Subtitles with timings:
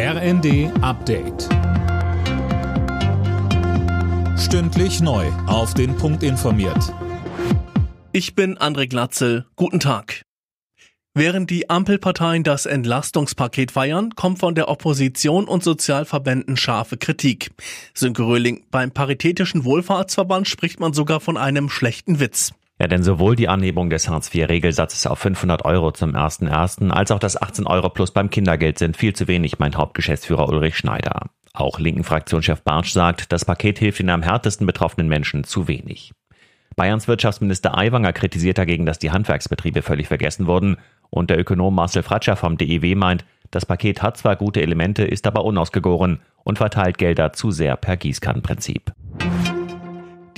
[0.00, 1.48] RND Update.
[4.38, 5.26] Stündlich neu.
[5.48, 6.94] Auf den Punkt informiert.
[8.12, 9.46] Ich bin André Glatzel.
[9.56, 10.22] Guten Tag.
[11.14, 17.50] Während die Ampelparteien das Entlastungspaket feiern, kommt von der Opposition und Sozialverbänden scharfe Kritik.
[17.92, 22.52] Sönke Röhling, beim Paritätischen Wohlfahrtsverband spricht man sogar von einem schlechten Witz.
[22.80, 26.90] Ja, denn sowohl die Anhebung des Hartz-IV-Regelsatzes auf 500 Euro zum 1.1.
[26.90, 30.76] als auch das 18 Euro plus beim Kindergeld sind viel zu wenig, meint Hauptgeschäftsführer Ulrich
[30.76, 31.30] Schneider.
[31.54, 36.12] Auch linken Fraktionschef Bartsch sagt, das Paket hilft den am härtesten betroffenen Menschen zu wenig.
[36.76, 40.76] Bayerns Wirtschaftsminister Aiwanger kritisiert dagegen, dass die Handwerksbetriebe völlig vergessen wurden.
[41.10, 45.26] Und der Ökonom Marcel Fratscher vom DEW meint, das Paket hat zwar gute Elemente, ist
[45.26, 48.92] aber unausgegoren und verteilt Gelder zu sehr per Gießkannenprinzip.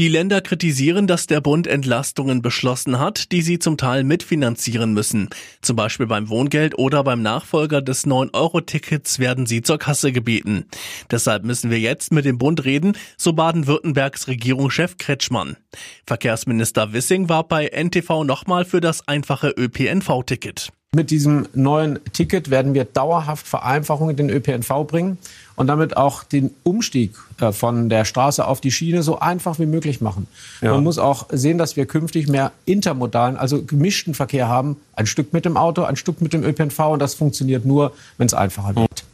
[0.00, 5.28] Die Länder kritisieren, dass der Bund Entlastungen beschlossen hat, die sie zum Teil mitfinanzieren müssen.
[5.60, 10.64] Zum Beispiel beim Wohngeld oder beim Nachfolger des 9-Euro-Tickets werden sie zur Kasse gebeten.
[11.10, 15.58] Deshalb müssen wir jetzt mit dem Bund reden, so Baden-Württembergs Regierungschef Kretschmann.
[16.06, 20.70] Verkehrsminister Wissing war bei NTV nochmal für das einfache ÖPNV-Ticket.
[20.92, 25.18] Mit diesem neuen Ticket werden wir dauerhaft Vereinfachungen in den ÖPNV bringen
[25.54, 29.66] und damit auch den Umstieg äh, von der Straße auf die Schiene so einfach wie
[29.66, 30.26] möglich machen.
[30.60, 30.72] Ja.
[30.72, 34.78] Man muss auch sehen, dass wir künftig mehr intermodalen, also gemischten Verkehr haben.
[34.96, 38.26] Ein Stück mit dem Auto, ein Stück mit dem ÖPNV und das funktioniert nur, wenn
[38.26, 39.04] es einfacher wird.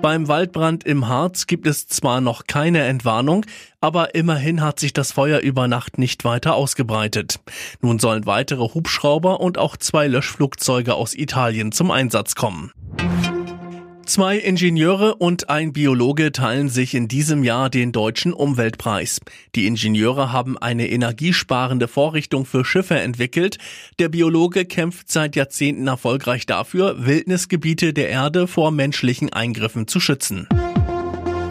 [0.00, 3.44] Beim Waldbrand im Harz gibt es zwar noch keine Entwarnung,
[3.80, 7.40] aber immerhin hat sich das Feuer über Nacht nicht weiter ausgebreitet.
[7.80, 12.72] Nun sollen weitere Hubschrauber und auch zwei Löschflugzeuge aus Italien zum Einsatz kommen.
[14.08, 19.20] Zwei Ingenieure und ein Biologe teilen sich in diesem Jahr den deutschen Umweltpreis.
[19.54, 23.58] Die Ingenieure haben eine energiesparende Vorrichtung für Schiffe entwickelt.
[23.98, 30.48] Der Biologe kämpft seit Jahrzehnten erfolgreich dafür, Wildnisgebiete der Erde vor menschlichen Eingriffen zu schützen.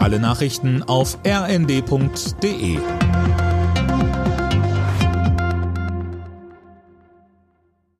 [0.00, 2.78] Alle Nachrichten auf rnd.de